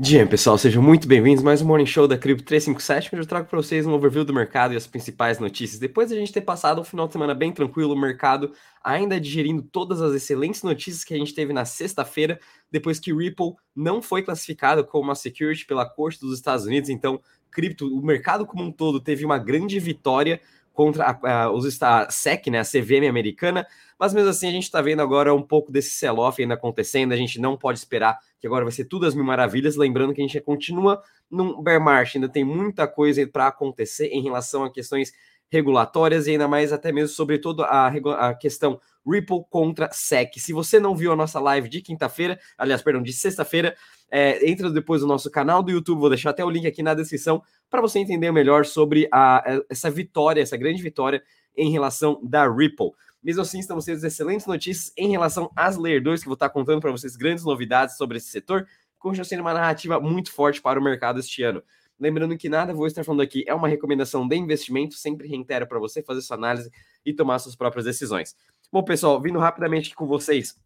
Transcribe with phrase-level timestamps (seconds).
[0.00, 3.48] Dia, pessoal, sejam muito bem-vindos mais um Morning Show da Cripto 357, onde eu trago
[3.48, 5.80] para vocês um overview do mercado e as principais notícias.
[5.80, 9.20] Depois de a gente ter passado um final de semana bem tranquilo, o mercado ainda
[9.20, 12.38] digerindo todas as excelentes notícias que a gente teve na sexta-feira,
[12.70, 17.20] depois que Ripple não foi classificado como uma security pela Corte dos Estados Unidos, então
[17.50, 20.40] cripto, o mercado como um todo teve uma grande vitória
[20.78, 23.66] contra a, a, os, a SEC, né, a CVM americana,
[23.98, 27.16] mas mesmo assim a gente está vendo agora um pouco desse sell-off ainda acontecendo, a
[27.16, 30.24] gente não pode esperar que agora vai ser tudo as mil maravilhas, lembrando que a
[30.24, 35.12] gente continua num bear market, ainda tem muita coisa para acontecer em relação a questões
[35.50, 40.38] regulatórias e ainda mais até mesmo sobre toda a, questão Ripple contra SEC.
[40.38, 43.74] Se você não viu a nossa live de quinta-feira, aliás, perdão, de sexta-feira,
[44.10, 46.94] é, entra depois no nosso canal do YouTube, vou deixar até o link aqui na
[46.94, 51.22] descrição para você entender melhor sobre a, essa vitória, essa grande vitória
[51.56, 52.92] em relação da Ripple.
[53.22, 56.80] Mesmo assim, estamos tendo excelentes notícias em relação às Layer 2, que vou estar contando
[56.80, 58.66] para vocês grandes novidades sobre esse setor,
[58.98, 61.62] continua sendo uma narrativa muito forte para o mercado este ano.
[61.98, 65.80] Lembrando que nada vou estar falando aqui é uma recomendação de investimento, sempre reitero para
[65.80, 66.70] você fazer sua análise
[67.04, 68.36] e tomar suas próprias decisões.
[68.70, 70.56] Bom, pessoal, vindo rapidamente aqui com vocês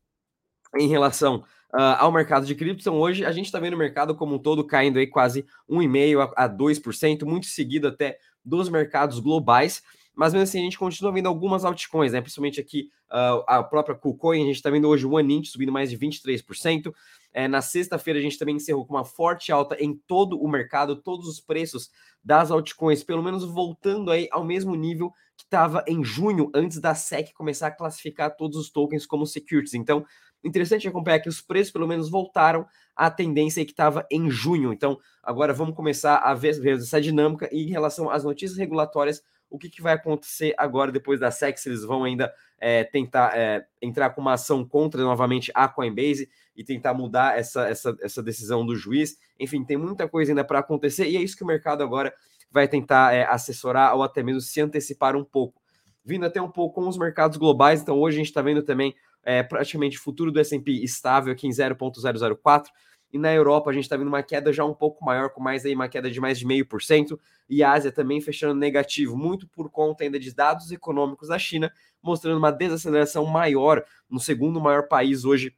[0.76, 1.42] em relação
[1.74, 2.80] uh, ao mercado de cripto.
[2.80, 6.32] Então, hoje a gente está vendo o mercado como um todo caindo aí quase 1,5%
[6.36, 9.82] a 2%, muito seguido até dos mercados globais.
[10.14, 12.20] Mas mesmo assim, a gente continua vendo algumas altcoins, né?
[12.20, 15.88] Principalmente aqui uh, a própria KuCoin, a gente está vendo hoje o OneInt subindo mais
[15.88, 16.92] de 23%.
[17.32, 20.96] É, na sexta-feira, a gente também encerrou com uma forte alta em todo o mercado,
[20.96, 21.90] todos os preços
[22.22, 26.94] das altcoins, pelo menos voltando aí ao mesmo nível que estava em junho, antes da
[26.94, 29.72] SEC começar a classificar todos os tokens como securities.
[29.72, 30.04] Então,
[30.44, 34.72] interessante acompanhar que os preços, pelo menos, voltaram à tendência que estava em junho.
[34.72, 39.22] Então, agora vamos começar a ver, ver essa dinâmica e em relação às notícias regulatórias
[39.52, 43.36] o que, que vai acontecer agora depois da SEC, se eles vão ainda é, tentar
[43.36, 48.22] é, entrar com uma ação contra novamente a Coinbase e tentar mudar essa, essa, essa
[48.22, 49.18] decisão do juiz.
[49.38, 52.14] Enfim, tem muita coisa ainda para acontecer e é isso que o mercado agora
[52.50, 55.60] vai tentar é, assessorar ou até mesmo se antecipar um pouco.
[56.02, 58.94] Vindo até um pouco com os mercados globais, então hoje a gente está vendo também
[59.24, 62.66] é, praticamente futuro do S&P estável aqui em 0.004,
[63.12, 65.66] e na Europa a gente está vendo uma queda já um pouco maior, com mais
[65.66, 69.16] aí uma queda de mais de meio por cento, e a Ásia também fechando negativo,
[69.16, 71.70] muito por conta ainda de dados econômicos da China,
[72.02, 75.54] mostrando uma desaceleração maior no segundo maior país hoje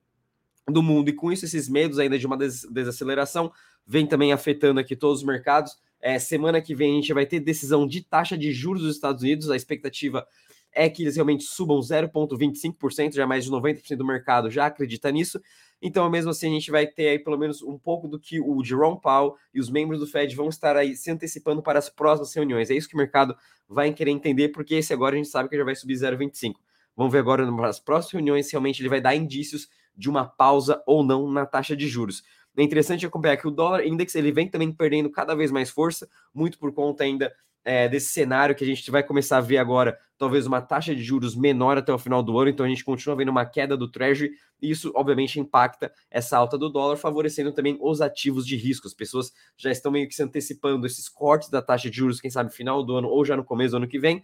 [0.68, 3.52] do mundo, e com isso esses medos ainda de uma des desaceleração
[3.86, 5.78] vem também afetando aqui todos os mercados.
[6.00, 9.22] É, semana que vem a gente vai ter decisão de taxa de juros dos Estados
[9.22, 10.26] Unidos, a expectativa
[10.74, 15.40] é que eles realmente subam 0,25%, já mais de 90% do mercado já acredita nisso.
[15.80, 18.64] Então, mesmo assim, a gente vai ter aí pelo menos um pouco do que o
[18.64, 22.34] Jerome Powell e os membros do Fed vão estar aí se antecipando para as próximas
[22.34, 22.70] reuniões.
[22.70, 23.36] É isso que o mercado
[23.68, 26.54] vai querer entender, porque esse agora a gente sabe que já vai subir 0,25.
[26.96, 30.82] Vamos ver agora nas próximas reuniões se realmente ele vai dar indícios de uma pausa
[30.86, 32.22] ou não na taxa de juros.
[32.56, 36.08] É interessante acompanhar que o dólar index ele vem também perdendo cada vez mais força,
[36.32, 39.98] muito por conta ainda é, desse cenário que a gente vai começar a ver agora,
[40.18, 43.16] talvez uma taxa de juros menor até o final do ano, então a gente continua
[43.16, 47.78] vendo uma queda do Treasury, e isso obviamente impacta essa alta do dólar, favorecendo também
[47.80, 48.86] os ativos de risco.
[48.86, 52.30] As pessoas já estão meio que se antecipando esses cortes da taxa de juros, quem
[52.30, 54.22] sabe final do ano ou já no começo do ano que vem,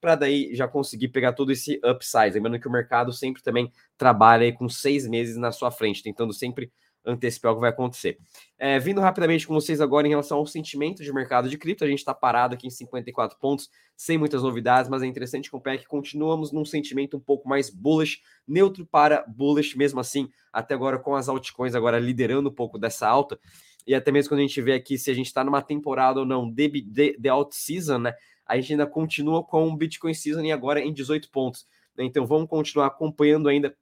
[0.00, 2.34] para daí já conseguir pegar todo esse upside.
[2.34, 6.72] Lembrando que o mercado sempre também trabalha com seis meses na sua frente, tentando sempre
[7.04, 8.18] antecipar o que vai acontecer.
[8.58, 11.88] É, vindo rapidamente com vocês agora em relação ao sentimento de mercado de cripto, a
[11.88, 15.86] gente está parado aqui em 54 pontos, sem muitas novidades, mas é interessante acompanhar que
[15.86, 21.14] continuamos num sentimento um pouco mais bullish, neutro para bullish, mesmo assim, até agora com
[21.14, 23.38] as altcoins agora liderando um pouco dessa alta,
[23.86, 26.26] e até mesmo quando a gente vê aqui se a gente está numa temporada ou
[26.26, 28.14] não de, de, de alt season, né,
[28.46, 31.66] a gente ainda continua com o Bitcoin season e agora em 18 pontos.
[31.96, 33.74] Né, então vamos continuar acompanhando ainda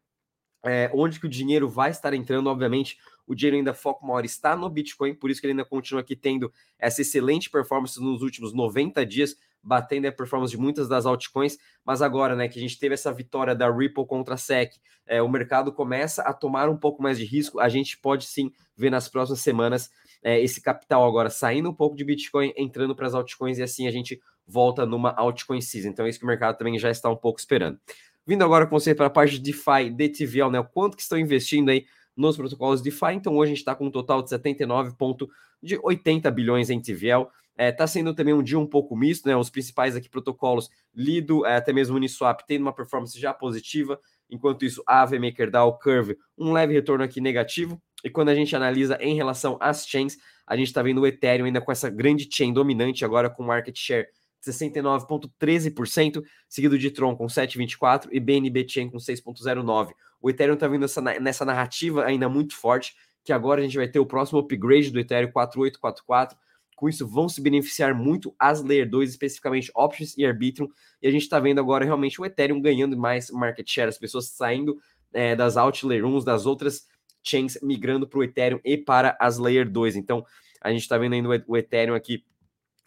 [0.64, 4.56] é, onde que o dinheiro vai estar entrando, obviamente, o dinheiro ainda foco maior está
[4.56, 8.52] no Bitcoin, por isso que ele ainda continua aqui tendo essa excelente performance nos últimos
[8.52, 12.78] 90 dias, batendo a performance de muitas das altcoins, mas agora, né, que a gente
[12.78, 14.72] teve essa vitória da Ripple contra a SEC,
[15.06, 18.50] é, o mercado começa a tomar um pouco mais de risco, a gente pode sim
[18.76, 19.90] ver nas próximas semanas
[20.22, 23.86] é, esse capital agora saindo um pouco de Bitcoin, entrando para as altcoins e assim
[23.86, 25.88] a gente volta numa altcoin season.
[25.88, 27.78] Então é isso que o mercado também já está um pouco esperando.
[28.26, 30.60] Vindo agora com você para a parte de DeFi, DTVL, né?
[30.60, 31.86] O quanto que estão investindo aí
[32.16, 33.14] nos protocolos DeFi.
[33.14, 37.22] Então hoje a gente está com um total de 79,80 bilhões em TVL.
[37.22, 39.36] Está é, tá sendo também um dia um pouco misto, né?
[39.36, 44.00] Os principais aqui protocolos, Lido, é, até mesmo Uniswap, tendo uma performance já positiva.
[44.30, 47.80] Enquanto isso, Aave, MakerDAO, Curve, um leve retorno aqui negativo.
[48.04, 51.46] E quando a gente analisa em relação às chains, a gente está vendo o Ethereum
[51.46, 54.06] ainda com essa grande chain dominante, agora com market share
[54.42, 59.92] 69,13%, seguido de Tron com 7,24% e BNB Chain com 6,09%.
[60.20, 62.94] O Ethereum está vindo essa, nessa narrativa ainda muito forte,
[63.24, 66.36] que agora a gente vai ter o próximo upgrade do Ethereum 4844.
[66.76, 70.68] Com isso, vão se beneficiar muito as Layer 2, especificamente Options e Arbitrum.
[71.02, 74.28] E a gente está vendo agora realmente o Ethereum ganhando mais market share, as pessoas
[74.28, 74.78] saindo
[75.12, 76.86] é, das Alt Layer 1, das outras
[77.22, 79.96] chains, migrando para o Ethereum e para as Layer 2.
[79.96, 80.24] Então,
[80.60, 82.24] a gente está vendo ainda o Ethereum aqui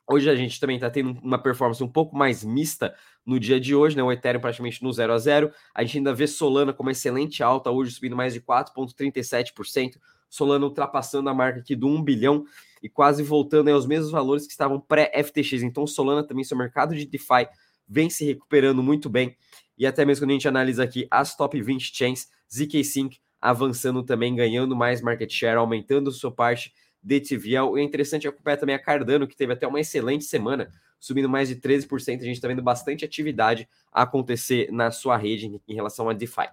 [0.05, 2.93] Hoje a gente também está tendo uma performance um pouco mais mista
[3.25, 4.03] no dia de hoje, né?
[4.03, 5.51] O Ethereum praticamente no 0 a 0.
[5.73, 9.97] A gente ainda vê Solana como excelente alta hoje, subindo mais de 4,37%.
[10.29, 12.45] Solana ultrapassando a marca aqui do 1 bilhão
[12.81, 15.63] e quase voltando aos mesmos valores que estavam pré-FTX.
[15.63, 17.47] Então, Solana também, seu mercado de DeFi
[17.87, 19.37] vem se recuperando muito bem.
[19.77, 24.03] E até mesmo quando a gente analisa aqui as top 20 chains, ZK Sync avançando
[24.03, 26.73] também, ganhando mais market share, aumentando sua parte
[27.03, 27.77] de TVL.
[27.77, 31.49] E é interessante acompanhar também a Cardano, que teve até uma excelente semana, subindo mais
[31.49, 32.21] de 13%.
[32.21, 36.47] A gente está vendo bastante atividade acontecer na sua rede em relação a DeFi.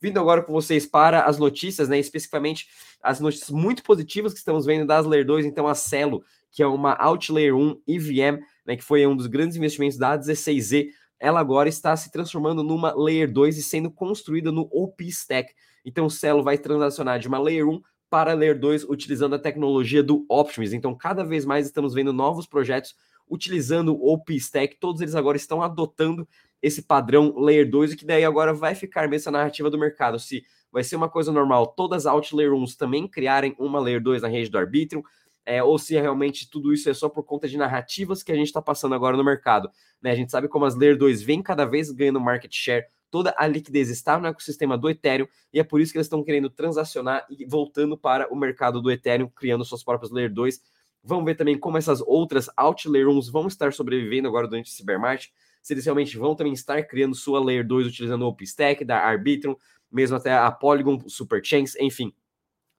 [0.00, 1.96] Vindo agora com vocês para as notícias, né?
[1.96, 2.68] Especificamente
[3.00, 6.66] as notícias muito positivas que estamos vendo das Layer 2, então a Celo, que é
[6.66, 8.76] uma Outlayer 1 EVM, né?
[8.76, 10.88] Que foi um dos grandes investimentos da 16Z,
[11.20, 15.54] ela agora está se transformando numa Layer 2 e sendo construída no OP Stack.
[15.84, 17.80] Então o Celo vai transacionar de uma Layer 1
[18.12, 20.74] para Layer 2 utilizando a tecnologia do Optimus.
[20.74, 22.94] Então, cada vez mais estamos vendo novos projetos
[23.26, 24.76] utilizando o OpenStack.
[24.78, 26.28] Todos eles agora estão adotando
[26.60, 30.18] esse padrão Layer 2 e que daí agora vai ficar mesmo a narrativa do mercado.
[30.18, 34.02] Se vai ser uma coisa normal todas as Out Layer 1 também criarem uma Layer
[34.02, 35.02] 2 na rede do Arbitrum,
[35.46, 38.48] é, ou se realmente tudo isso é só por conta de narrativas que a gente
[38.48, 39.70] está passando agora no mercado.
[40.02, 40.10] Né?
[40.10, 43.46] A gente sabe como as Layer 2 vêm cada vez ganhando market share, toda a
[43.46, 47.26] liquidez está no ecossistema do Ethereum e é por isso que eles estão querendo transacionar
[47.28, 50.62] e voltando para o mercado do Ethereum, criando suas próprias Layer 2.
[51.04, 54.82] Vamos ver também como essas outras Alt Layer 1 vão estar sobrevivendo agora durante esse
[54.82, 55.28] bear market,
[55.60, 59.54] se eles realmente vão também estar criando sua Layer 2 utilizando o OpenStack, da Arbitrum,
[59.90, 62.14] mesmo até a Polygon, Superchains, enfim.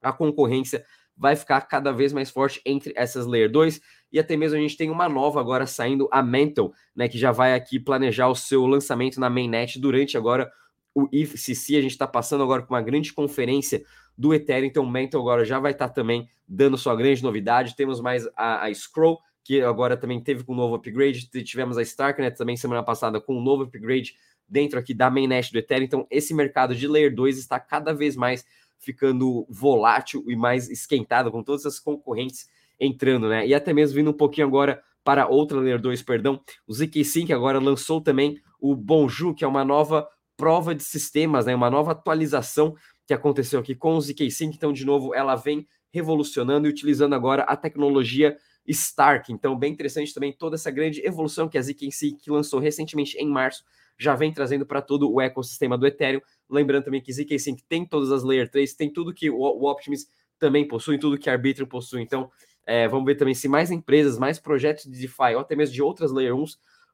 [0.02, 0.84] A concorrência
[1.16, 3.80] vai ficar cada vez mais forte entre essas Layer 2
[4.12, 7.32] e até mesmo a gente tem uma nova agora saindo, a Mental, né, que já
[7.32, 10.50] vai aqui planejar o seu lançamento na mainnet durante agora
[10.94, 13.82] o IFCC, a gente está passando agora com uma grande conferência
[14.16, 17.74] do Ethereum, então o Mental agora já vai estar tá também dando sua grande novidade,
[17.74, 21.82] temos mais a, a Scroll, que agora também teve com um novo upgrade, tivemos a
[21.82, 24.14] Starknet também semana passada com um novo upgrade
[24.48, 28.14] dentro aqui da mainnet do Ethereum, então esse mercado de Layer 2 está cada vez
[28.14, 28.44] mais
[28.78, 32.48] ficando volátil e mais esquentado, com todas as concorrentes
[32.78, 33.46] entrando, né?
[33.46, 37.58] E até mesmo vindo um pouquinho agora para outra Layer 2, perdão, o ZK5 agora
[37.58, 41.54] lançou também o Bonjour, que é uma nova prova de sistemas, né?
[41.54, 42.74] Uma nova atualização
[43.06, 44.54] que aconteceu aqui com o ZK5.
[44.54, 48.36] Então, de novo, ela vem revolucionando e utilizando agora a tecnologia
[48.66, 49.32] Stark.
[49.32, 53.62] Então, bem interessante também toda essa grande evolução que a ZK5 lançou recentemente em março
[53.98, 56.20] já vem trazendo para todo o ecossistema do Ethereum.
[56.48, 60.06] Lembrando também que ZK Sync tem todas as Layer 3, tem tudo que o, Optimus
[60.38, 62.02] também possui, tudo que Arbitrum possui.
[62.02, 62.30] Então,
[62.66, 65.82] é, vamos ver também se mais empresas, mais projetos de DeFi ou até mesmo de
[65.82, 66.44] outras Layer 1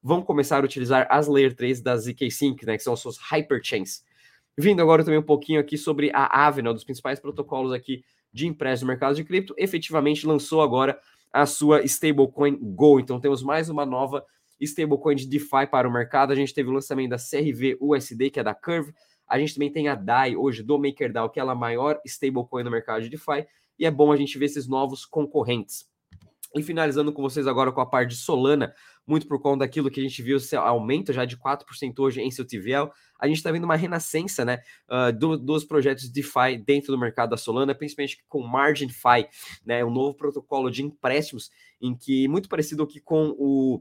[0.02, 3.18] vão começar a utilizar as Layer 3 da ZK Sync, né, que são as suas
[3.18, 4.02] Hyperchains.
[4.58, 8.02] Vindo agora também um pouquinho aqui sobre a Avenel, dos principais protocolos aqui
[8.32, 10.98] de empréstimo no mercado de cripto, efetivamente lançou agora
[11.32, 12.98] a sua stablecoin Go.
[13.00, 14.24] Então temos mais uma nova
[14.60, 16.32] stablecoin de DeFi para o mercado.
[16.32, 18.92] A gente teve o lançamento da CRV USD, que é da Curve,
[19.30, 22.70] a gente também tem a DAI hoje do MakerDAO, que é a maior stablecoin no
[22.70, 23.46] mercado de DeFi,
[23.78, 25.88] e é bom a gente ver esses novos concorrentes.
[26.52, 28.74] E finalizando com vocês agora com a parte de Solana,
[29.06, 31.62] muito por conta daquilo que a gente viu, esse aumento já de 4%
[32.00, 32.90] hoje em seu TVL,
[33.20, 37.30] a gente está vendo uma renascença né, uh, do, dos projetos DeFi dentro do mercado
[37.30, 39.28] da Solana, principalmente com MarginFi,
[39.64, 43.80] né, um novo protocolo de empréstimos, em que muito parecido aqui com o,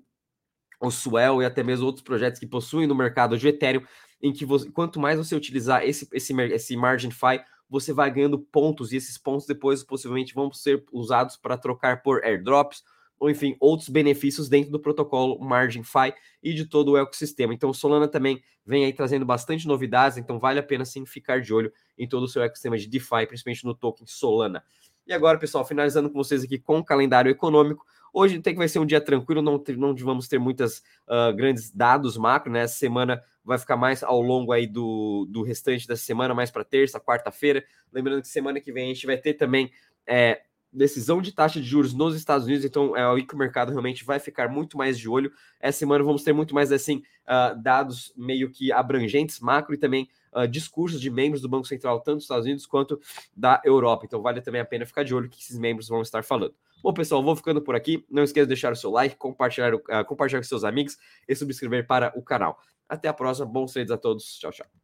[0.80, 3.84] o Swell e até mesmo outros projetos que possuem no mercado de Ethereum,
[4.22, 8.40] em que você, quanto mais você utilizar esse, esse, esse margin fi, você vai ganhando
[8.40, 12.84] pontos, e esses pontos depois possivelmente vão ser usados para trocar por airdrops,
[13.20, 17.54] ou enfim, outros benefícios dentro do protocolo Margin Fi e de todo o ecossistema.
[17.54, 21.54] Então, Solana também vem aí trazendo bastante novidades, então vale a pena sim ficar de
[21.54, 24.64] olho em todo o seu ecossistema de DeFi, principalmente no token Solana.
[25.10, 27.84] E agora, pessoal, finalizando com vocês aqui com o calendário econômico.
[28.14, 31.72] Hoje tem que vai ser um dia tranquilo, não, não vamos ter muitas uh, grandes
[31.72, 32.60] dados macro, né?
[32.60, 36.64] Essa semana vai ficar mais ao longo aí do, do restante da semana, mais para
[36.64, 37.66] terça, quarta-feira.
[37.92, 39.72] Lembrando que semana que vem a gente vai ter também
[40.06, 43.72] é, decisão de taxa de juros nos Estados Unidos, então é aí que o mercado
[43.72, 45.32] realmente vai ficar muito mais de olho.
[45.60, 50.08] Essa semana vamos ter muito mais assim uh, dados meio que abrangentes, macro e também
[50.34, 53.00] uh, discursos de membros do Banco Central, tanto dos Estados Unidos quanto
[53.36, 54.06] da Europa.
[54.06, 56.54] Então vale também a pena ficar de olho que esses membros vão estar falando.
[56.82, 58.06] Bom, pessoal, vou ficando por aqui.
[58.10, 61.86] Não esqueça de deixar o seu like, compartilhar, uh, compartilhar com seus amigos e subscrever
[61.86, 62.58] para o canal.
[62.88, 63.46] Até a próxima.
[63.46, 64.38] Bons trades a todos.
[64.40, 64.79] Tchau, tchau.